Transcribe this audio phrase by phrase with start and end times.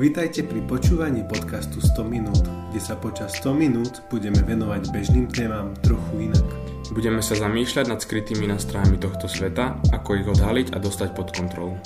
[0.00, 2.40] Vítajte pri počúvaní podcastu 100 minút,
[2.72, 6.40] kde sa počas 100 minút budeme venovať bežným témam trochu inak.
[6.96, 11.76] Budeme sa zamýšľať nad skrytými nástrojami tohto sveta, ako ich odhaliť a dostať pod kontrolu.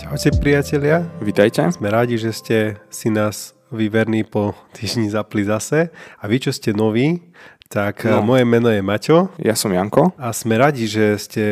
[0.00, 1.04] Čaute priatelia.
[1.20, 1.68] Vítajte.
[1.68, 5.92] Sme rádi, že ste si nás vyverní po týždni zapli zase.
[6.16, 7.28] A vy, čo ste noví,
[7.68, 8.24] tak no.
[8.24, 9.28] moje meno je Maťo.
[9.36, 10.16] Ja som Janko.
[10.16, 11.44] A sme radi, že ste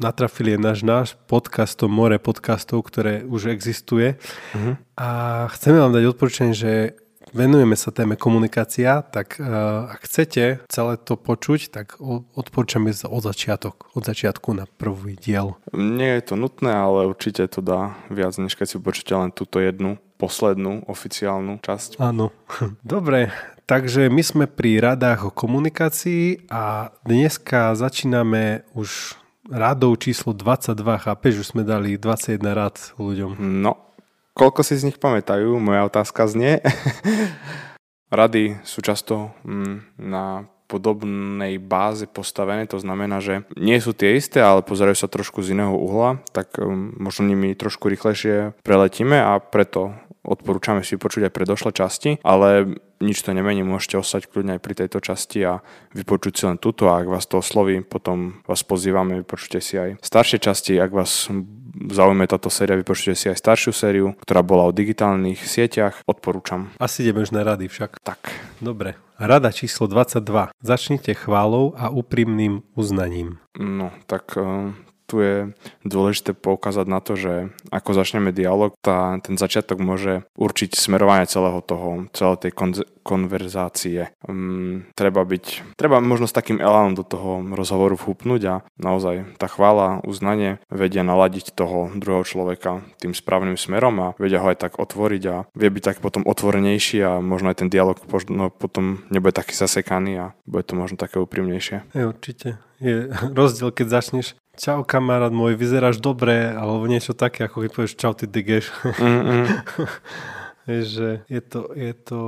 [0.00, 4.16] natrafili náš, náš podcast, to more podcastov, ktoré už existuje.
[4.56, 4.80] Uh-huh.
[4.96, 5.08] A
[5.52, 6.96] chceme vám dať odporúčanie, že
[7.36, 12.00] venujeme sa téme komunikácia, tak uh, ak chcete celé to počuť, tak
[12.32, 15.60] odporúčame od začiatok, od začiatku na prvý diel.
[15.76, 19.60] Nie je to nutné, ale určite to dá viac, než keď si počujete len túto
[19.60, 22.02] jednu poslednú oficiálnu časť.
[22.02, 22.34] Áno.
[22.82, 23.30] Dobre,
[23.68, 29.12] Takže my sme pri radách o komunikácii a dneska začíname už
[29.52, 30.72] radou číslo 22.
[31.04, 33.36] Chápeš, už sme dali 21 rád ľuďom.
[33.36, 33.92] No,
[34.32, 35.60] koľko si z nich pamätajú?
[35.60, 36.64] Moja otázka znie.
[38.08, 44.44] Rady sú často mm, na podobnej báze postavené, to znamená, že nie sú tie isté,
[44.44, 49.40] ale pozerajú sa trošku z iného uhla, tak um, možno nimi trošku rýchlejšie preletíme a
[49.40, 49.96] preto
[50.28, 54.74] odporúčame si počuť aj predošlé časti, ale nič to nemení, môžete ostať kľudne aj pri
[54.84, 59.22] tejto časti a vypočuť si len túto a ak vás to osloví, potom vás pozývame,
[59.22, 61.30] vypočujte si aj staršie časti, ak vás
[61.86, 66.74] zaujme táto séria, vypočujte si aj staršiu sériu, ktorá bola o digitálnych sieťach, odporúčam.
[66.82, 68.02] Asi ideme už na rady však.
[68.02, 68.20] Tak.
[68.58, 68.98] Dobre.
[69.18, 70.54] Rada číslo 22.
[70.62, 73.42] Začnite chválou a úprimným uznaním.
[73.58, 74.74] No, tak eh,
[75.08, 75.36] tu je
[75.88, 81.64] dôležité poukázať na to, že ako začneme dialog, tá, ten začiatok môže určiť smerovanie celého
[81.64, 84.12] toho, celej tej kon- konverzácie.
[84.28, 89.48] Um, treba byť, treba možno s takým elánom do toho rozhovoru vhupnúť a naozaj tá
[89.48, 94.72] chvála, uznanie vedia naladiť toho druhého človeka tým správnym smerom a vedia ho aj tak
[94.76, 97.96] otvoriť a vie byť tak potom otvorenejší a možno aj ten dialog
[98.28, 101.88] no, potom nebude taký zasekaný a bude to možno také úprimnejšie.
[101.96, 102.60] Je, určite.
[102.76, 103.08] Je
[103.40, 108.12] rozdiel, keď začneš čau kamarát môj, vyzeráš dobre, alebo niečo také, ako keď povieš čau
[108.12, 108.74] ty digeš.
[108.84, 109.44] Mm-hmm.
[110.92, 112.20] že je to, je to,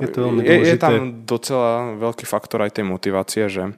[0.00, 3.76] je to veľmi je, je tam docela veľký faktor aj tej motivácie, že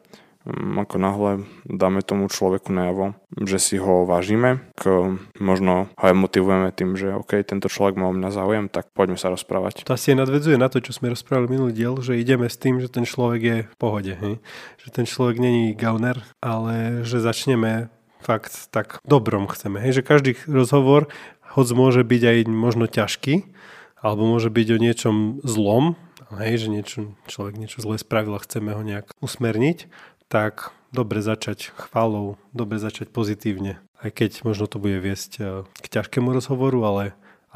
[0.54, 1.30] ako náhle
[1.66, 7.10] dáme tomu človeku najavo, že si ho vážime, k, možno ho aj motivujeme tým, že
[7.18, 9.82] OK, tento človek má o mňa záujem, tak poďme sa rozprávať.
[9.82, 12.86] To asi nadvedzuje na to, čo sme rozprávali minulý diel, že ideme s tým, že
[12.86, 14.34] ten človek je v pohode, hej?
[14.78, 17.90] že ten človek není gauner, ale že začneme
[18.22, 19.82] fakt tak dobrom chceme.
[19.82, 20.02] Hej?
[20.02, 21.10] Že každý rozhovor,
[21.58, 23.50] hoď môže byť aj možno ťažký,
[23.98, 25.98] alebo môže byť o niečom zlom,
[26.34, 26.98] hej, že niečo,
[27.30, 29.86] človek niečo zlé spravil a chceme ho nejak usmerniť,
[30.28, 33.78] tak dobre začať chválou, dobre začať pozitívne.
[34.00, 37.04] Aj keď možno to bude viesť e, k ťažkému rozhovoru, ale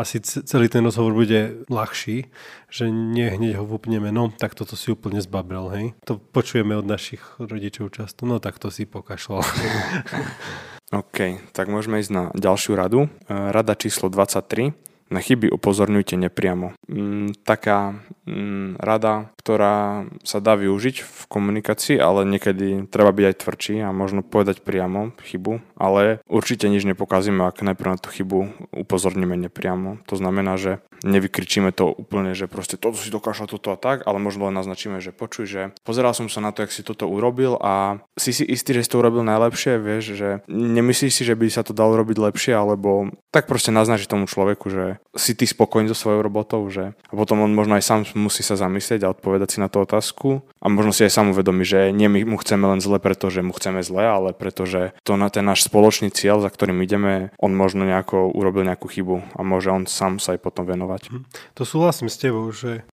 [0.01, 2.33] asi celý ten rozhovor bude ľahší,
[2.73, 5.87] že nie hneď ho vúpneme, no tak toto si úplne zbabrel, hej.
[6.09, 9.45] To počujeme od našich rodičov často, no tak to si pokašľal.
[11.05, 11.19] OK,
[11.53, 13.07] tak môžeme ísť na ďalšiu radu.
[13.07, 16.79] E, rada číslo 23 na chyby upozorňujte nepriamo.
[16.87, 17.99] Mm, taká
[18.31, 23.91] mm, rada, ktorá sa dá využiť v komunikácii, ale niekedy treba byť aj tvrdší a
[23.91, 29.99] možno povedať priamo chybu, ale určite nič nepokazíme, ak najprv na tú chybu upozorníme nepriamo.
[30.07, 34.21] To znamená, že nevykričíme to úplne, že proste toto si dokáža toto a tak, ale
[34.21, 37.57] možno len naznačíme, že počuj, že pozeral som sa na to, jak si toto urobil
[37.61, 41.49] a si si istý, že si to urobil najlepšie, vieš, že nemyslíš si, že by
[41.49, 45.91] sa to dalo robiť lepšie, alebo tak proste naznačiť tomu človeku, že si ty spokojný
[45.91, 49.49] so svojou robotou, že a potom on možno aj sám musí sa zamyslieť a odpovedať
[49.55, 52.63] si na tú otázku a možno si aj sám uvedomí, že nie my mu chceme
[52.71, 56.51] len zle, pretože mu chceme zle, ale pretože to na ten náš spoločný cieľ, za
[56.51, 60.63] ktorým ideme, on možno nejako urobil nejakú chybu a môže on sám sa aj potom
[60.63, 61.11] venovať.
[61.11, 61.27] Hm.
[61.59, 62.87] To súhlasím s tebou, že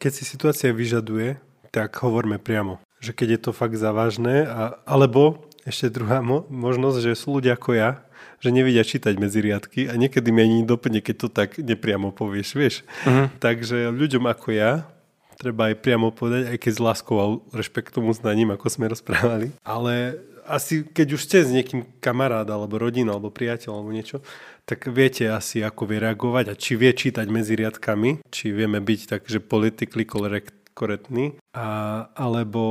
[0.00, 1.36] keď si situácia vyžaduje,
[1.70, 2.80] tak hovorme priamo.
[3.04, 7.54] Že keď je to fakt závažné, a, alebo ešte druhá mo- možnosť, že sú ľudia
[7.56, 8.02] ako ja,
[8.40, 12.48] že nevedia čítať medzi riadky a niekedy mi ani doplne, keď to tak nepriamo povieš,
[12.56, 12.74] vieš.
[13.04, 13.28] Uh-huh.
[13.36, 14.88] Takže ľuďom ako ja
[15.40, 17.26] treba aj priamo povedať, aj keď s láskou a
[17.56, 19.56] rešpektom uznaním, ako sme rozprávali.
[19.64, 24.20] Ale asi keď už ste s niekým kamarát, alebo rodina, alebo priateľ, alebo niečo,
[24.68, 29.00] tak viete asi, ako vie reagovať a či vie čítať medzi riadkami, či vieme byť
[29.08, 32.62] tak, že politically correct korektný, a, alebo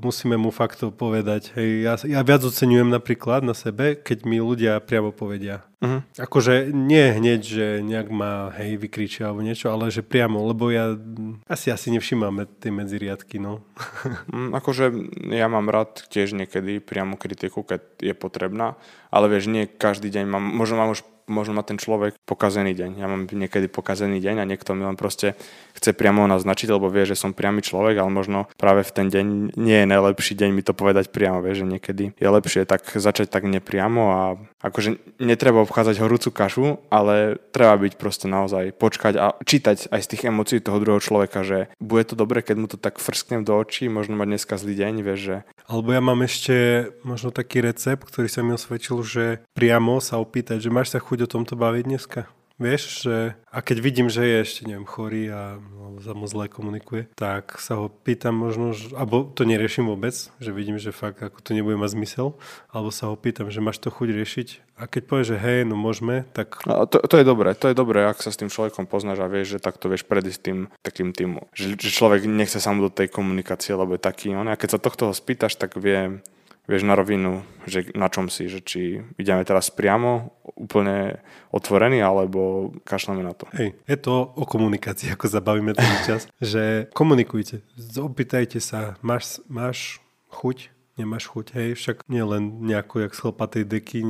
[0.00, 1.52] musíme mu fakt to povedať.
[1.52, 5.68] Hej, ja, ja viac oceňujem napríklad na sebe, keď mi ľudia priamo povedia.
[5.78, 6.02] Uh-huh.
[6.18, 10.98] Akože nie hneď, že nejak ma hej vykričia alebo niečo, ale že priamo, lebo ja
[11.46, 13.62] asi asi nevšímame tie medziriadky, no.
[14.34, 14.90] mm, akože
[15.30, 18.74] ja mám rád tiež niekedy priamo kritiku, keď je potrebná,
[19.14, 22.90] ale vieš, nie každý deň mám, možno mám už možno má ten človek pokazený deň.
[22.98, 25.38] Ja mám niekedy pokazený deň a niekto mi len proste
[25.78, 29.54] chce priamo naznačiť, lebo vie, že som priamy človek, ale možno práve v ten deň
[29.54, 33.30] nie je najlepší deň mi to povedať priamo, vie, že niekedy je lepšie tak začať
[33.30, 34.22] tak nepriamo a
[34.58, 40.10] akože netreba obchádzať horúcu kašu, ale treba byť proste naozaj počkať a čítať aj z
[40.10, 43.54] tých emócií toho druhého človeka, že bude to dobre, keď mu to tak frsknem do
[43.54, 45.36] očí, možno mať dneska zlý deň, vieš, že...
[45.68, 50.64] Alebo ja mám ešte možno taký recept, ktorý sa mi osvedčil, že priamo sa opýtať,
[50.64, 52.20] že máš sa chuť o tomto baviť dneska?
[52.58, 53.16] Vieš, že
[53.54, 57.54] a keď vidím, že je ešte, neviem, chorý a no, za mu zle komunikuje, tak
[57.62, 60.10] sa ho pýtam možno, že, alebo to neriešim vôbec,
[60.42, 62.34] že vidím, že fakt ako to nebude mať zmysel,
[62.74, 65.78] alebo sa ho pýtam, že máš to chuť riešiť a keď povie, že hej, no
[65.78, 66.58] môžeme, tak...
[66.66, 69.30] A to, to je dobré, to je dobré, ak sa s tým človekom poznáš a
[69.30, 72.90] vieš, že takto vieš predísť tým takým tým, že, že človek nechce sa mu do
[72.90, 74.50] tej komunikácie, lebo je taký on.
[74.50, 76.22] A keď sa tohto spýtaš, tak vie,
[76.68, 82.70] vieš na rovinu, že na čom si, že či ideme teraz priamo, úplne otvorený, alebo
[82.84, 83.48] kašľame na to.
[83.56, 87.64] Hej, je to o komunikácii, ako zabavíme ten čas, že komunikujte,
[87.96, 90.68] opýtajte sa, máš, máš chuť,
[91.00, 94.00] nemáš chuť, hej, však nie len nejako jak z chlpatej deky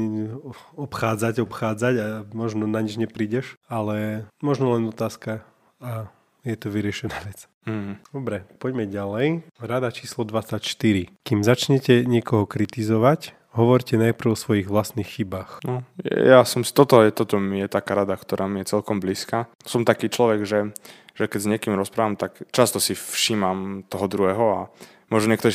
[0.75, 5.47] obchádzať, obchádzať a možno na nič neprídeš, ale možno len otázka
[5.79, 6.11] a
[6.43, 7.45] je to vyriešená vec.
[7.69, 8.01] Mm.
[8.17, 9.45] Dobre, poďme ďalej.
[9.61, 10.65] Rada číslo 24.
[11.21, 15.61] Kým začnete niekoho kritizovať, hovorte najprv o svojich vlastných chybách.
[15.69, 19.53] No, ja som toto je, toto je taká rada, ktorá mi je celkom blízka.
[19.69, 20.73] Som taký človek, že,
[21.13, 24.61] že keď s niekým rozprávam, tak často si všímam toho druhého a
[25.09, 25.53] možno niektorý,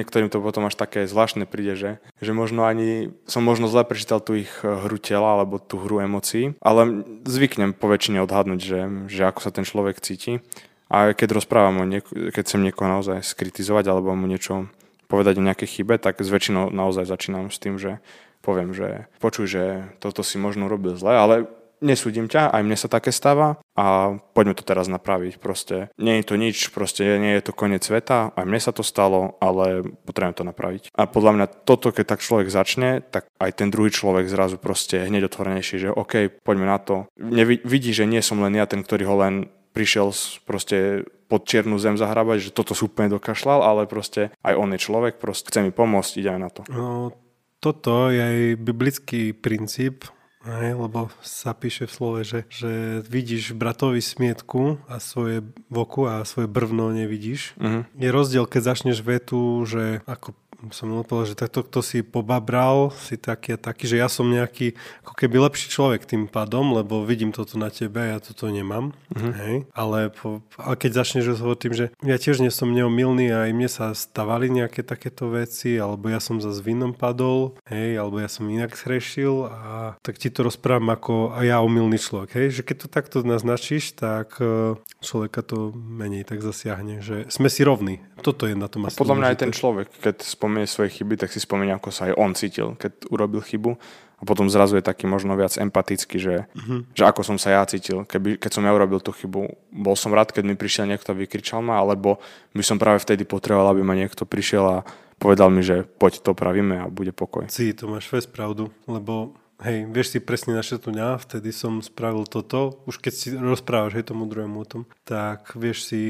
[0.00, 4.24] niektorým to potom až také zvláštne príde, že, že možno ani som možno zle prečítal
[4.24, 9.22] tú ich hru tela alebo tú hru emócií, ale zvyknem po väčšine odhadnúť, že, že
[9.28, 10.40] ako sa ten človek cíti
[10.86, 14.70] a keď rozprávam niek- keď chcem niekoho naozaj skritizovať alebo mu niečo
[15.06, 18.02] povedať o nejakej chybe, tak s naozaj začínam s tým, že
[18.42, 19.64] poviem, že počuj, že
[19.98, 21.34] toto si možno robil zle, ale
[21.80, 25.36] nesúdim ťa, aj mne sa také stáva a poďme to teraz napraviť.
[25.36, 28.80] Proste nie je to nič, proste nie je to koniec sveta, aj mne sa to
[28.80, 30.82] stalo, ale potrebujem to napraviť.
[30.96, 35.04] A podľa mňa toto, keď tak človek začne, tak aj ten druhý človek zrazu proste
[35.04, 37.04] hneď otvorenejší, že OK, poďme na to.
[37.44, 39.34] Vidí, že nie som len ja ten, ktorý ho len
[39.76, 40.16] prišiel
[40.48, 44.80] proste pod čiernu zem zahrabať, že toto sú úplne dokašľal, ale proste aj on je
[44.80, 46.62] človek, proste chce mi pomôcť, ide aj na to.
[46.72, 47.12] No,
[47.60, 50.08] toto je aj biblický princíp,
[50.46, 56.22] aj, lebo sa píše v slove, že, že vidíš bratovi smietku a svoje voku a
[56.22, 57.58] svoje brvno nevidíš.
[57.58, 57.82] Uh-huh.
[57.98, 60.38] Je rozdiel, keď začneš vetu, že ako
[60.72, 64.74] som odpovedal, že takto kto si pobabral, si taký a taký, že ja som nejaký
[65.04, 68.96] ako keby lepší človek tým pádom, lebo vidím toto na tebe a ja toto nemám.
[69.12, 69.32] Uh-huh.
[69.36, 69.56] Hej.
[69.76, 73.52] Ale, po, ale keď začneš hovoriť tým, že ja tiež nie som neomilný a aj
[73.52, 78.28] mne sa stavali nejaké takéto veci, alebo ja som za vinom padol, hej, alebo ja
[78.30, 82.32] som inak zhrešil a tak ti to rozprávam ako a ja omilný človek.
[82.32, 82.60] Hej.
[82.60, 87.62] Že keď to takto naznačíš, tak e, človeka to menej tak zasiahne, že sme si
[87.62, 88.00] rovní.
[88.24, 88.96] Toto je na tom asi.
[88.96, 92.14] Podľa mňa aj ten človek, keď spomenie svoje chyby, tak si spomenie, ako sa aj
[92.14, 93.74] on cítil, keď urobil chybu
[94.16, 96.86] a potom zrazu je taký možno viac empatický, že, uh-huh.
[96.94, 99.42] že ako som sa ja cítil, keby, keď som ja urobil tú chybu.
[99.74, 102.22] Bol som rád, keď mi prišiel niekto a vykričal ma, alebo
[102.54, 104.78] by som práve vtedy potreboval, aby ma niekto prišiel a
[105.18, 107.50] povedal mi, že poď to pravíme a bude pokoj.
[107.50, 112.24] Si, to máš fest pravdu, lebo hej, vieš si presne tu ja, vtedy som spravil
[112.24, 116.02] toto, už keď si rozprávaš hej tomu druhému o tom, tak vieš si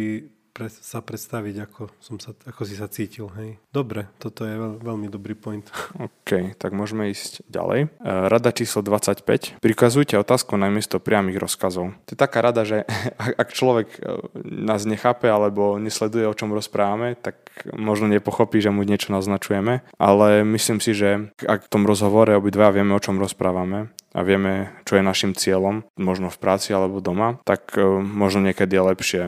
[0.56, 3.28] pre, sa predstaviť, ako, som sa, ako si sa cítil.
[3.36, 3.60] Hej.
[3.68, 5.68] Dobre, toto je veľ, veľmi dobrý point.
[6.08, 7.92] OK, tak môžeme ísť ďalej.
[7.92, 9.60] E, rada číslo 25.
[9.60, 11.92] Prikazujte otázku namiesto priamých rozkazov.
[12.08, 12.88] To je taká rada, že
[13.42, 17.36] ak človek e, nás nechápe alebo nesleduje, o čom rozprávame, tak
[17.76, 22.72] možno nepochopí, že mu niečo naznačujeme, ale myslím si, že ak v tom rozhovore obidva
[22.72, 27.36] vieme, o čom rozprávame, a vieme, čo je našim cieľom, možno v práci alebo doma,
[27.44, 29.22] tak e, možno niekedy je lepšie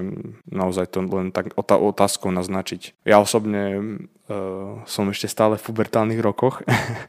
[0.48, 2.96] naozaj to len tak otázkou naznačiť.
[3.04, 3.62] Ja osobne
[4.28, 6.64] uh, som ešte stále v pubertálnych rokoch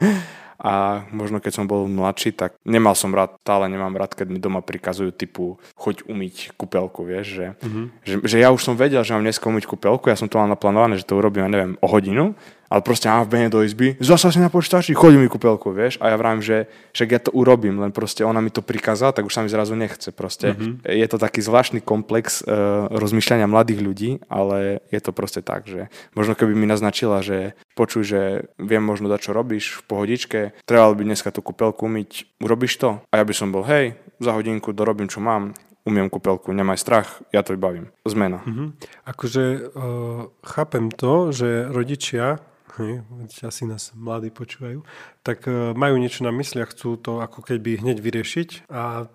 [0.60, 4.40] a možno keď som bol mladší, tak nemal som rád, stále nemám rád, keď mi
[4.44, 7.86] doma prikazujú typu choď umyť kúpelku, vieš, že, mm-hmm.
[8.04, 10.52] že, že ja už som vedel, že mám dneska umyť kúpelku, ja som to mal
[10.52, 12.36] naplánované, že to urobím, ja neviem, o hodinu
[12.70, 15.98] ale proste mám v bene do izby, zasa si na počítači, chodí mi kúpelku, vieš,
[16.00, 19.26] a ja vravím, že však ja to urobím, len proste ona mi to prikázala, tak
[19.26, 20.54] už sa mi zrazu nechce, proste.
[20.54, 20.86] Mm-hmm.
[20.86, 25.90] Je to taký zvláštny komplex uh, rozmýšľania mladých ľudí, ale je to proste tak, že
[26.14, 28.22] možno keby mi naznačila, že počuj, že
[28.62, 32.90] viem možno dať, čo robíš v pohodičke, trebalo by dneska tú kúpelku umyť, urobíš to?
[33.10, 35.58] A ja by som bol, hej, za hodinku dorobím, čo mám,
[35.88, 37.90] umiem kúpelku, nemaj strach, ja to vybavím.
[38.06, 38.46] Zmena.
[38.46, 38.68] Mm-hmm.
[39.10, 42.38] Akože uh, chápem to, že rodičia
[42.80, 42.94] hej,
[43.44, 44.82] asi nás mladí počúvajú,
[45.22, 49.12] tak e, majú niečo na mysli a chcú to ako keby hneď vyriešiť a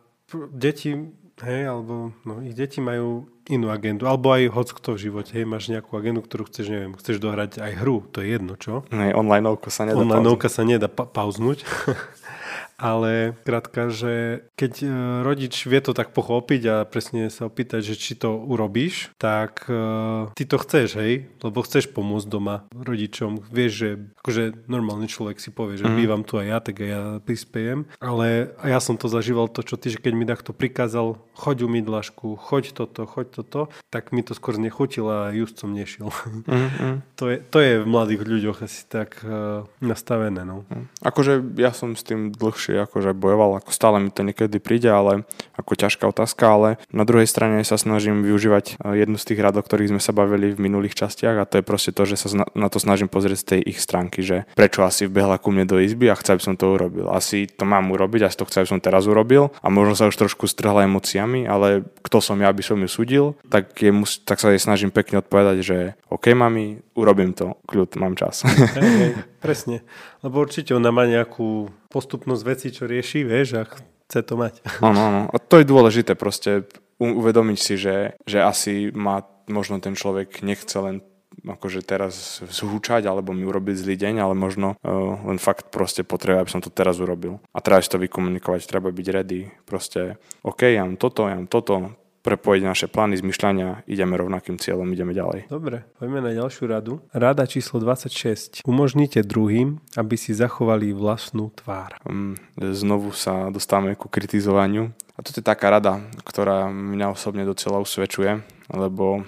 [0.53, 1.11] deti,
[1.43, 5.45] hej, alebo no, ich deti majú inú agendu, alebo aj hoc kto v živote, hej,
[5.45, 8.89] máš nejakú agendu, ktorú chceš, neviem, chceš dohrať aj hru, to je jedno, čo?
[8.89, 11.65] Nej, online sa nedá Online sa nedá pa- pauznúť.
[12.79, 14.87] ale krátka, že keď e,
[15.23, 20.31] rodič vie to tak pochopiť a presne sa opýtať, že či to urobíš, tak uh,
[20.39, 21.27] ty to chceš, hej?
[21.43, 23.43] Lebo chceš pomôcť doma rodičom.
[23.51, 23.89] Vieš, že
[24.23, 25.97] akože normálny človek si povie, že mm.
[25.99, 27.87] bývam tu aj ja, tak aj ja prispiejem.
[27.99, 31.57] Ale a ja som to zažíval to, čo ty, že keď mi takto prikázal, choď
[31.67, 36.11] umyť dlažku, choď toto, choď toto, tak mi to skôr nechutilo a just som nešiel.
[36.47, 36.97] Mm, mm.
[37.19, 40.47] to, je, to je v mladých ľuďoch asi tak uh, nastavené.
[40.47, 40.65] No.
[40.73, 40.87] Mm.
[41.05, 44.89] Akože ja som s tým dlhšie dlhšie akože bojoval, ako stále mi to niekedy príde,
[44.89, 45.29] ale
[45.61, 49.61] ako ťažká otázka, ale na druhej strane sa snažím využívať e, jednu z tých rád,
[49.61, 52.49] o ktorých sme sa bavili v minulých častiach a to je proste to, že sa
[52.57, 55.77] na to snažím pozrieť z tej ich stránky, že prečo asi vbehla ku mne do
[55.77, 57.13] izby a chce, aby som to urobil.
[57.13, 60.17] Asi to mám urobiť, asi to chce, aby som teraz urobil a možno sa už
[60.17, 63.93] trošku strhla emóciami, ale kto som ja, aby som ju súdil, tak, je,
[64.25, 65.79] tak sa jej snažím pekne odpovedať, že
[66.09, 68.47] OK, mami, urobím to, kľud, mám čas.
[68.75, 69.85] Hey, presne.
[70.25, 74.65] Lebo určite ona má nejakú postupnosť veci, čo rieši, vieš, a chce to mať.
[74.89, 75.21] Áno, áno.
[75.29, 76.65] A to je dôležité proste
[76.97, 81.05] uvedomiť si, že, že asi má možno ten človek nechce len
[81.43, 86.41] akože teraz zhúčať alebo mi urobiť zlý deň, ale možno uh, len fakt proste potrebuje,
[86.47, 87.43] aby som to teraz urobil.
[87.51, 89.51] A treba si to vykomunikovať, treba byť ready.
[89.67, 94.89] Proste, OK, ja mám toto, ja mám toto, prepojiť naše plány, zmyšľania, ideme rovnakým cieľom,
[94.89, 95.53] ideme ďalej.
[95.53, 97.05] Dobre, poďme na ďalšiu radu.
[97.13, 98.65] Rada číslo 26.
[98.65, 102.01] Umožnite druhým, aby si zachovali vlastnú tvár.
[102.09, 104.97] Um, znovu sa dostávame ku kritizovaniu.
[105.15, 109.23] A toto je taká rada, ktorá mňa osobne docela usvedčuje, lebo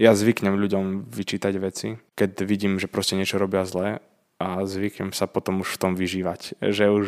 [0.00, 4.00] ja zvyknem ľuďom vyčítať veci, keď vidím, že proste niečo robia zle
[4.40, 6.56] a zvyknem sa potom už v tom vyžívať.
[6.64, 7.06] Že už,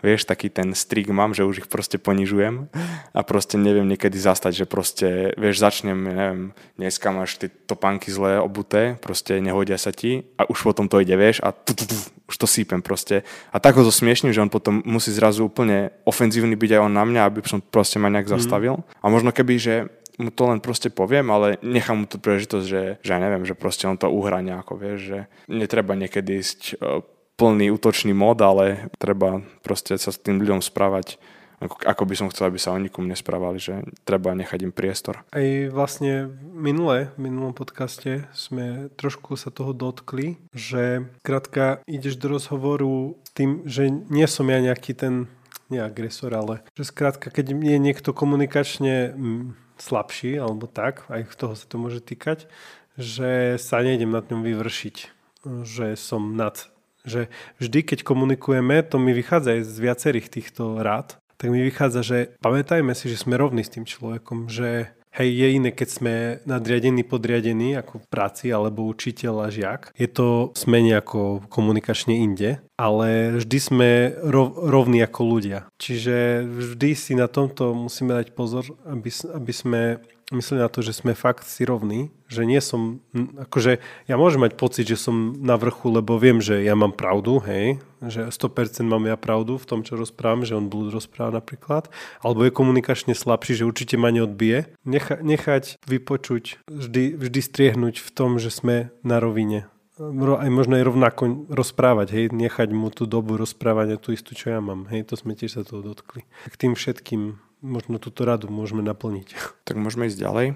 [0.00, 2.72] vieš, taký ten strik mám, že už ich proste ponižujem
[3.12, 6.40] a proste neviem niekedy zastať, že proste, vieš, začnem, neviem,
[6.80, 11.12] dneska máš tie topánky zlé obuté, proste nehodia sa ti a už potom to ide,
[11.20, 11.96] vieš, a tu, tu, tu,
[12.32, 13.28] už to sípem proste.
[13.52, 17.04] A tak ho zosmiešním, že on potom musí zrazu úplne ofenzívny byť aj on na
[17.04, 18.34] mňa, aby som proste ma nejak mhm.
[18.40, 18.74] zastavil.
[18.80, 18.84] Mm.
[19.04, 19.74] A možno keby, že
[20.18, 23.58] mu to len proste poviem, ale nechám mu tú príležitosť, že, že ja neviem, že
[23.58, 25.18] proste on to uhrá nejako, vieš, že
[25.50, 27.02] netreba niekedy ísť e,
[27.34, 31.18] plný útočný mod, ale treba proste sa s tým ľuďom správať
[31.64, 34.74] ako, ako by som chcel, aby sa oni ku mne správali, že treba nechať im
[34.74, 35.24] priestor.
[35.32, 42.36] Aj vlastne minule, v minulom podcaste sme trošku sa toho dotkli, že krátka ideš do
[42.36, 45.14] rozhovoru s tým, že nie som ja nejaký ten
[45.72, 49.16] nie agresor, ale že skrátka, keď je niekto komunikačne
[49.78, 52.46] slabší, alebo tak, aj toho sa to môže týkať,
[52.94, 54.96] že sa nejdem nad ňom vyvršiť,
[55.66, 56.70] že som nad.
[57.04, 57.28] Že
[57.60, 62.18] vždy, keď komunikujeme, to mi vychádza aj z viacerých týchto rád, tak mi vychádza, že
[62.40, 67.06] pamätajme si, že sme rovní s tým človekom, že Hej, je iné, keď sme nadriadení,
[67.06, 69.94] podriadení ako práci alebo učiteľ a žiak.
[69.94, 73.90] Je to sme nejako komunikačne inde, ale vždy sme
[74.26, 75.70] rov, rovní ako ľudia.
[75.78, 79.80] Čiže vždy si na tomto musíme dať pozor, aby, aby sme
[80.32, 84.52] mysleli na to, že sme fakt si rovní, že nie som, akože ja môžem mať
[84.56, 89.04] pocit, že som na vrchu, lebo viem, že ja mám pravdu, hej, že 100% mám
[89.04, 91.92] ja pravdu v tom, čo rozprávam, že on blúd rozpráva napríklad,
[92.24, 94.72] alebo je komunikačne slabší, že určite ma neodbije.
[94.88, 100.84] Necha, nechať vypočuť, vždy, vždy striehnúť v tom, že sme na rovine aj možno aj
[100.90, 105.14] rovnako rozprávať, hej, nechať mu tú dobu rozprávania, tú istú, čo ja mám, hej, to
[105.14, 106.26] sme tiež sa toho dotkli.
[106.50, 109.28] K tým všetkým možno túto radu môžeme naplniť.
[109.64, 110.46] Tak môžeme ísť ďalej.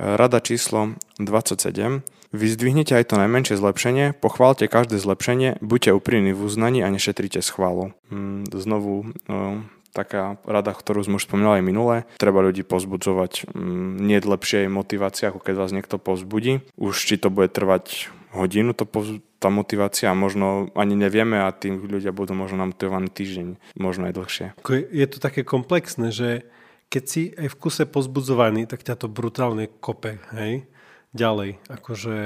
[0.00, 2.00] Rada číslo 27.
[2.32, 7.52] Vyzdvihnite aj to najmenšie zlepšenie, pochválte každé zlepšenie, buďte úprimní v uznaní a nešetrite s
[7.52, 7.92] chválou.
[8.08, 9.64] Mm, znovu no,
[9.96, 11.96] taká rada, ktorú sme už spomínali aj minule.
[12.20, 16.60] Treba ľudí pozbudzovať mm, nie lepšej motivácie, ako keď vás niekto pozbudí.
[16.76, 21.72] Už či to bude trvať hodinu, to poz- tá motivácia možno ani nevieme a tí
[21.72, 24.46] ľudia budú možno namotivovaní týždeň, možno aj dlhšie.
[24.92, 26.44] Je to také komplexné, že
[26.86, 30.68] keď si aj v kuse pozbudzovaný, tak ťa to brutálne kope, hej?
[31.16, 32.16] Ďalej, akože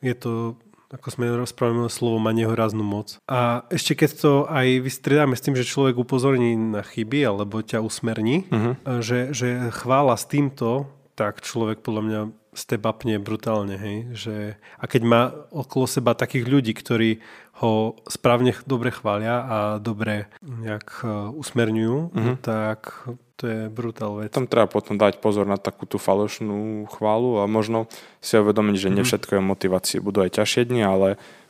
[0.00, 0.56] je to
[0.88, 3.20] ako sme rozprávali, slovo má nehoráznú moc.
[3.28, 7.84] A ešte keď to aj vystriedáme s tým, že človek upozorní na chyby alebo ťa
[7.84, 9.04] usmerní, uh-huh.
[9.04, 12.20] že, že chvála s týmto, tak človek podľa mňa
[12.54, 14.36] stebapne brutálne, hej, že
[14.80, 17.20] a keď má okolo seba takých ľudí, ktorí
[17.58, 22.36] ho správne dobre chvália a dobre nejak e, usmerňujú, mm-hmm.
[22.38, 24.30] tak to je brutál vec.
[24.34, 27.90] Tam treba potom dať pozor na takú tú falošnú chválu a možno
[28.22, 28.96] si uvedomiť, že mm-hmm.
[28.98, 29.30] nie mhm.
[29.30, 29.98] je motivácie.
[30.02, 31.08] Budú aj ťažšie dni, ale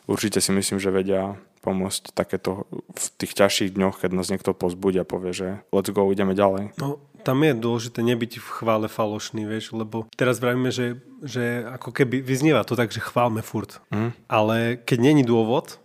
[0.09, 5.03] určite si myslím, že vedia pomôcť takéto v tých ťažších dňoch, keď nás niekto pozbudia
[5.05, 6.73] a povie, že let's go, ideme ďalej.
[6.81, 11.93] No, tam je dôležité nebyť v chvále falošný, vieš, lebo teraz vravíme, že, že ako
[11.93, 13.85] keby vyznieva to tak, že chválme furt.
[13.93, 14.17] Mm.
[14.33, 15.77] Ale keď není dôvod,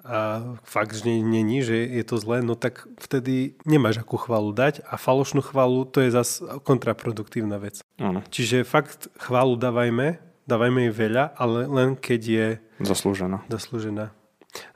[0.00, 4.80] a fakt, že není, že je to zlé, no tak vtedy nemáš akú chválu dať
[4.88, 7.84] a falošnú chválu to je zase kontraproduktívna vec.
[8.00, 8.24] Ano.
[8.32, 10.16] Čiže fakt chválu dávajme,
[10.48, 12.46] dávajme jej veľa, ale len keď je
[12.80, 13.44] zaslúžená.
[13.52, 14.16] zaslúžená.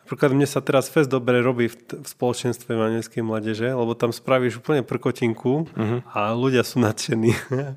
[0.05, 4.61] Napríklad mne sa teraz fest dobre robí v, v spoločenstve maneckej mládeže, lebo tam spravíš
[4.61, 6.05] úplne prkotinku uh-huh.
[6.13, 7.33] a ľudia sú nadšení.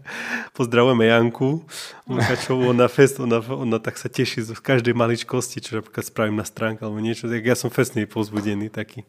[0.60, 1.64] Pozdravujeme Janku
[2.04, 6.44] Lukačovú, ona fest, ona, ona tak sa teší z každej maličkosti, čo napríklad spravím na
[6.44, 9.08] stránke alebo niečo, tak ja som festný pozbudený taký.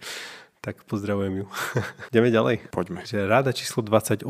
[0.62, 1.46] Tak pozdravujem ju.
[2.14, 2.70] Ideme ďalej.
[2.70, 3.02] Poďme.
[3.02, 4.22] Že ráda číslo 28.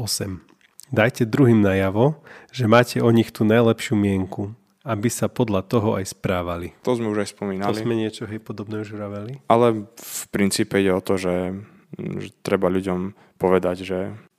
[0.88, 4.57] Dajte druhým najavo, že máte o nich tú najlepšiu mienku
[4.88, 6.73] aby sa podľa toho aj správali.
[6.80, 7.68] To sme už aj spomínali.
[7.68, 9.45] To sme niečo hej, podobné už vraveli.
[9.52, 11.52] Ale v princípe ide o to, že,
[11.92, 13.99] že treba ľuďom povedať, že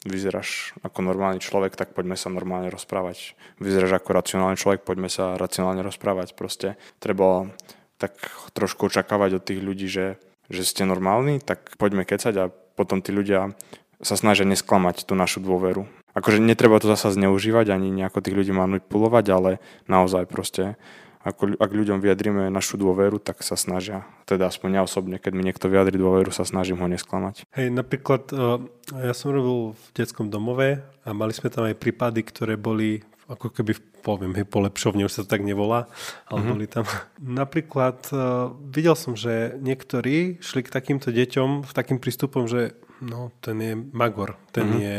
[0.10, 3.38] vyzeráš ako normálny človek, tak poďme sa normálne rozprávať.
[3.62, 6.34] Vyzeráš ako racionálny človek, poďme sa racionálne rozprávať.
[6.34, 7.54] Proste treba
[8.02, 8.16] tak
[8.58, 10.18] trošku očakávať od tých ľudí, že,
[10.50, 13.54] že ste normálni, tak poďme kecať a potom tí ľudia
[14.00, 15.84] sa snažia nesklamať tú našu dôveru
[16.20, 19.52] akože netreba to zasa zneužívať ani nejako tých ľudí manipulovať, ale
[19.88, 20.76] naozaj proste
[21.20, 25.44] ako, ak ľuďom vyjadrime našu dôveru, tak sa snažia, teda aspoň ja osobne, keď mi
[25.44, 27.44] niekto vyjadri dôveru, sa snažím ho nesklamať.
[27.52, 28.64] Hej, napríklad e,
[29.04, 33.52] ja som robil v detskom domove a mali sme tam aj prípady, ktoré boli ako
[33.52, 35.92] keby, poviem, hej, polepšovne, už sa to tak nevolá,
[36.32, 36.54] ale mm-hmm.
[36.56, 36.86] boli tam.
[37.20, 42.74] Napríklad uh, videl som, že niektorí šli k takýmto deťom v takým prístupom, že
[43.06, 44.82] no, ten je magor, ten mm-hmm.
[44.82, 44.96] je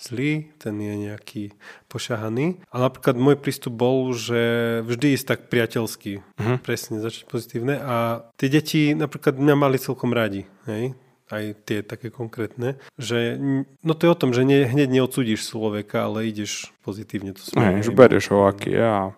[0.00, 1.44] zlý, ten je nejaký
[1.92, 2.64] pošahaný.
[2.72, 6.56] A napríklad môj prístup bol, že vždy ísť tak priateľský, uh-huh.
[6.64, 7.76] presne, začať pozitívne.
[7.76, 10.96] A tie deti napríklad mňa mali celkom radi, hej?
[11.30, 13.38] aj tie také konkrétne, že
[13.86, 17.86] no to je o tom, že ne, hneď neodsudíš človeka, ale ideš pozitívne to smerom.
[17.86, 19.14] že berieš ho aký a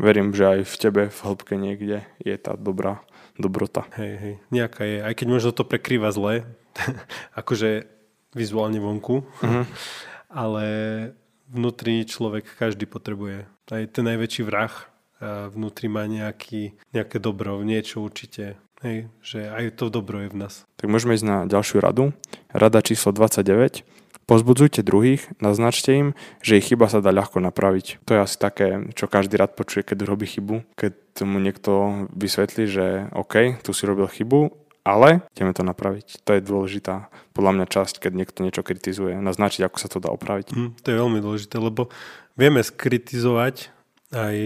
[0.00, 3.04] verím, že aj v tebe v hĺbke niekde je tá dobrá
[3.36, 3.84] dobrota.
[3.92, 4.98] Hej, hej, nejaká je.
[5.04, 6.48] Aj keď možno to prekrýva zle,
[7.40, 7.84] akože
[8.32, 9.68] vizuálne vonku, uh-huh
[10.30, 10.64] ale
[11.50, 13.50] vnútri človek každý potrebuje.
[13.70, 14.72] Aj ten najväčší vrah
[15.50, 18.56] vnútri má nejaký, nejaké dobro, niečo určite.
[18.80, 20.64] Hej, že aj to dobro je v nás.
[20.80, 22.16] Tak môžeme ísť na ďalšiu radu.
[22.48, 23.84] Rada číslo 29.
[24.24, 26.08] Pozbudzujte druhých, naznačte im,
[26.40, 28.00] že ich chyba sa dá ľahko napraviť.
[28.06, 30.62] To je asi také, čo každý rád počuje, keď robí chybu.
[30.78, 36.24] Keď mu niekto vysvetlí, že OK, tu si robil chybu, ale ideme to napraviť.
[36.24, 40.08] To je dôležitá podľa mňa časť, keď niekto niečo kritizuje, naznačiť, ako sa to dá
[40.12, 40.52] opraviť.
[40.52, 41.92] Mm, to je veľmi dôležité, lebo
[42.34, 43.72] vieme skritizovať
[44.10, 44.36] aj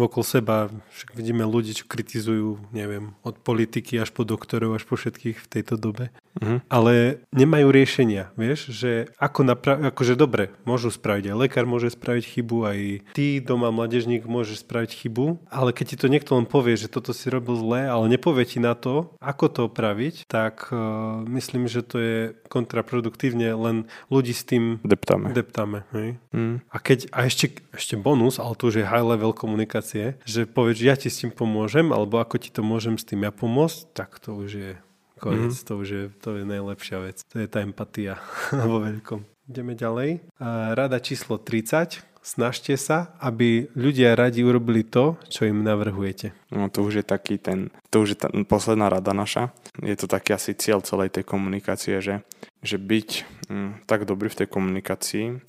[0.00, 0.56] okolo seba,
[0.96, 5.50] však vidíme ľudí, čo kritizujú, neviem, od politiky až po doktorov, až po všetkých v
[5.50, 6.08] tejto dobe.
[6.38, 6.62] Uh-huh.
[6.70, 12.24] Ale nemajú riešenia, vieš, že ako napraviť, akože dobre, môžu spraviť, aj lekár môže spraviť
[12.38, 12.78] chybu, aj
[13.18, 17.10] ty doma mladežník môže spraviť chybu, ale keď ti to niekto len povie, že toto
[17.10, 21.82] si robil zle, ale nepovie ti na to, ako to opraviť, tak uh, myslím, že
[21.82, 25.34] to je kontraproduktívne, len ľudí s tým deptáme.
[25.34, 26.18] deptáme hej?
[26.30, 26.62] Mm.
[26.70, 30.78] A keď, a ešte, ešte bonus, ale to už je high level komunikácie, že povieš,
[30.82, 34.18] ja ti s tým pomôžem, alebo ako ti to môžem s tým ja pomôcť, tak
[34.22, 34.72] to už je
[35.20, 35.68] Koniec, mm-hmm.
[35.68, 37.20] to už je, to je najlepšia vec.
[37.28, 38.16] To je tá empatia
[38.68, 39.20] vo veľkom.
[39.52, 40.24] Ideme ďalej.
[40.72, 42.00] Rada číslo 30.
[42.20, 46.36] Snažte sa, aby ľudia radi urobili to, čo im navrhujete.
[46.52, 49.56] No to už je taký ten, to už je tá posledná rada naša.
[49.80, 52.20] Je to taký asi cieľ celej tej komunikácie, že,
[52.60, 53.08] že byť
[53.48, 55.40] mm, tak dobrý v tej komunikácii,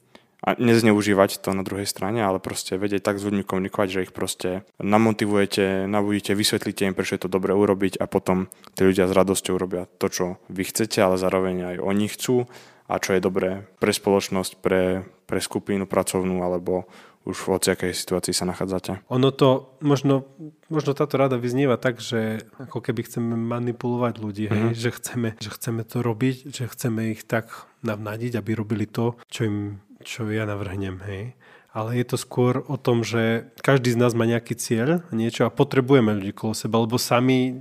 [0.42, 4.14] a nezneužívať to na druhej strane, ale proste vedieť tak s ľuďmi komunikovať, že ich
[4.14, 9.14] proste namotivujete, nabudíte, vysvetlíte im, prečo je to dobre urobiť a potom tí ľudia s
[9.14, 12.50] radosťou robia to, čo vy chcete, ale zároveň aj oni chcú
[12.90, 16.90] a čo je dobré pre spoločnosť, pre, pre skupinu pracovnú alebo
[17.22, 19.06] už v hociakej situácii sa nachádzate.
[19.14, 20.26] Ono to, možno,
[20.74, 24.74] možno táto rada vyznieva tak, že ako keby chceme manipulovať ľudí, hej?
[24.74, 24.82] Mm-hmm.
[24.82, 29.46] Že, chceme, že chceme to robiť, že chceme ich tak navnadiť, aby robili to, čo
[29.46, 29.58] im
[30.02, 31.38] čo ja navrhnem, hej.
[31.72, 35.56] Ale je to skôr o tom, že každý z nás má nejaký cieľ, niečo a
[35.56, 37.56] potrebujeme ľudí kolo seba, lebo sami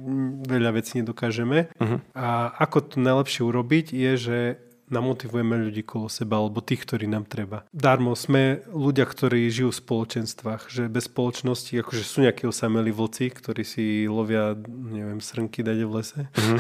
[0.51, 1.71] veľa vecí nedokážeme.
[1.79, 2.03] Uh-huh.
[2.19, 4.39] A ako to najlepšie urobiť je, že
[4.91, 7.65] namotivujeme ľudí kolo seba, alebo tých, ktorí nám treba.
[7.71, 13.31] Darmo sme ľudia, ktorí žijú v spoločenstvách, že bez spoločnosti, akože sú nejakí osamelí vlci,
[13.33, 16.59] ktorí si lovia, neviem, srnky dať v lese, mm-hmm.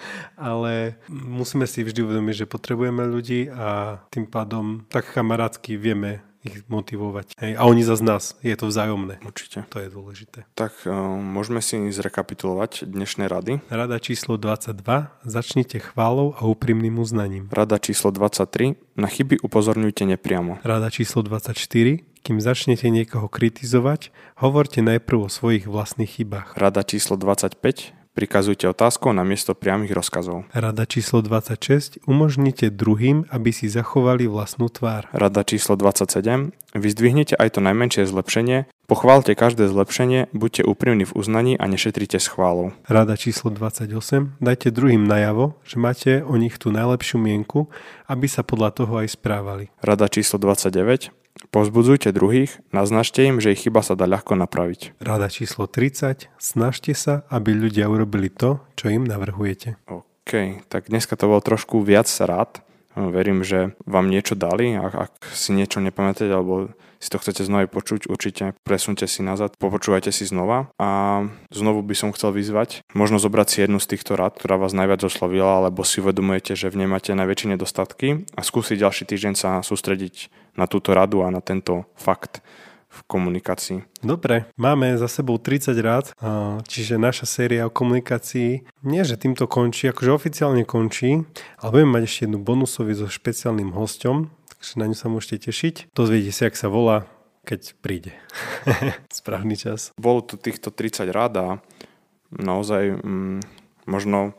[0.52, 6.64] ale musíme si vždy uvedomiť, že potrebujeme ľudí a tým pádom tak kamarátsky vieme ich
[6.68, 7.36] motivovať.
[7.36, 7.52] Hej.
[7.60, 8.36] A oni za nás.
[8.40, 9.20] Je to vzájomné.
[9.20, 9.68] Určite.
[9.68, 10.48] To je dôležité.
[10.56, 13.60] Tak uh, môžeme si zrekapitulovať dnešné rady.
[13.68, 14.80] Rada číslo 22.
[15.28, 17.52] Začnite chválou a úprimným uznaním.
[17.52, 18.80] Rada číslo 23.
[18.96, 20.64] Na chyby upozorňujte nepriamo.
[20.64, 22.04] Rada číslo 24.
[22.20, 26.52] Kým začnete niekoho kritizovať, hovorte najprv o svojich vlastných chybách.
[26.52, 27.99] Rada číslo 25.
[28.10, 30.50] Prikazujte otázkou na miesto priamých rozkazov.
[30.50, 32.02] Rada číslo 26.
[32.10, 35.06] Umožnite druhým, aby si zachovali vlastnú tvár.
[35.14, 36.50] Rada číslo 27.
[36.74, 42.26] Vyzdvihnite aj to najmenšie zlepšenie, pochválte každé zlepšenie, buďte úprimní v uznaní a nešetrite s
[42.26, 42.74] chválou.
[42.90, 44.42] Rada číslo 28.
[44.42, 47.70] Dajte druhým najavo, že máte o nich tú najlepšiu mienku,
[48.10, 49.70] aby sa podľa toho aj správali.
[49.82, 51.14] Rada číslo 29.
[51.50, 54.94] Povzbudzujte druhých, naznačte im, že ich chyba sa dá ľahko napraviť.
[55.02, 56.30] Rada číslo 30.
[56.38, 59.80] Snažte sa, aby ľudia urobili to, čo im navrhujete.
[59.90, 62.62] OK, tak dneska to bolo trošku viac rád.
[62.98, 64.74] Verím, že vám niečo dali.
[64.74, 69.56] Ak, ak si niečo nepamätáte alebo si to chcete znova počuť, určite presunte si nazad,
[69.56, 70.68] popočúvajte si znova.
[70.76, 74.76] A znovu by som chcel vyzvať, možno zobrať si jednu z týchto rád, ktorá vás
[74.76, 79.34] najviac oslovila, alebo si uvedomujete, že v nej máte najväčšie nedostatky a skúsiť ďalší týždeň
[79.38, 80.28] sa sústrediť
[80.60, 82.44] na túto radu a na tento fakt
[82.90, 83.86] v komunikácii.
[84.02, 86.10] Dobre, máme za sebou 30 rád,
[86.66, 91.22] čiže naša séria o komunikácii nie, že týmto končí, akože oficiálne končí,
[91.62, 95.94] ale budeme mať ešte jednu bonusový so špeciálnym hostom, takže na ňu sa môžete tešiť.
[95.94, 97.06] Dozviete si, ak sa volá,
[97.46, 98.12] keď príde.
[99.08, 99.94] Správny čas.
[99.94, 101.48] Bolo tu týchto 30 rád a
[102.34, 103.38] naozaj mm,
[103.86, 104.34] možno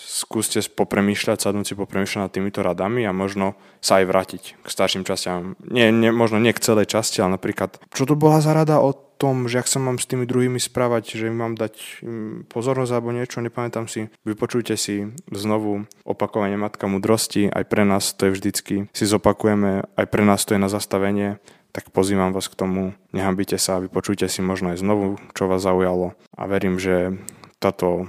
[0.00, 5.04] skúste popremýšľať, sadnúť si popremýšľať nad týmito radami a možno sa aj vrátiť k starším
[5.04, 5.54] častiam.
[5.60, 8.96] Nie, nie, možno nie k celej časti, ale napríklad, čo to bola za rada o
[9.20, 12.00] tom, že ak sa mám s tými druhými správať, že im mám dať
[12.48, 14.08] pozornosť alebo niečo, nepamätám si.
[14.24, 20.06] Vypočujte si znovu opakovanie Matka mudrosti, aj pre nás to je vždycky, si zopakujeme, aj
[20.08, 21.36] pre nás to je na zastavenie,
[21.70, 26.16] tak pozývam vás k tomu, nehambite sa, vypočujte si možno aj znovu, čo vás zaujalo.
[26.34, 27.20] A verím, že
[27.60, 28.08] táto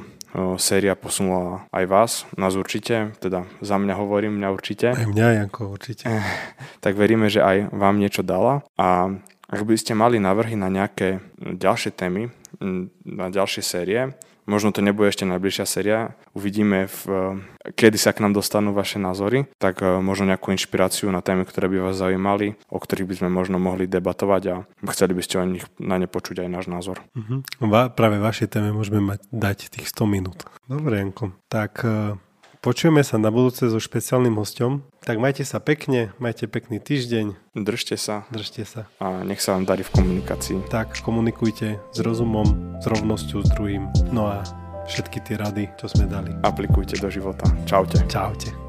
[0.57, 4.87] séria posunula aj vás, nás určite, teda za mňa hovorím, mňa určite.
[4.95, 6.07] Aj mňa, Janko, určite.
[6.79, 9.11] Tak veríme, že aj vám niečo dala a
[9.51, 12.31] ak by ste mali návrhy na nejaké ďalšie témy,
[13.03, 15.99] na ďalšie série, možno to nebude ešte najbližšia séria,
[16.33, 17.01] uvidíme, v,
[17.73, 21.69] kedy sa k nám dostanú vaše názory, tak e, možno nejakú inšpiráciu na témy, ktoré
[21.69, 24.55] by vás zaujímali, o ktorých by sme možno mohli debatovať a
[24.93, 26.97] chceli by ste o nich, na ne počuť aj náš názor.
[27.13, 27.45] Uh-huh.
[27.61, 30.37] Va, práve vašej téme môžeme mať, dať tých 100 minút.
[30.65, 31.35] Dobre, Janko.
[31.51, 32.17] Tak e,
[32.61, 34.85] Počujeme sa na budúce so špeciálnym hostom.
[35.01, 37.57] Tak majte sa pekne, majte pekný týždeň.
[37.57, 38.29] Držte sa.
[38.29, 38.85] Držte sa.
[39.01, 40.69] A nech sa vám darí v komunikácii.
[40.69, 43.89] Tak, komunikujte s rozumom, s rovnosťou s druhým.
[44.13, 44.45] No a
[44.85, 46.37] všetky tie rady, čo sme dali.
[46.45, 47.49] Aplikujte do života.
[47.65, 48.05] Čaute.
[48.05, 48.60] Čaute.